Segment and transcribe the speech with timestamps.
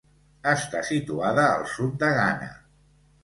[0.51, 2.51] Està situada al sud de Ghana.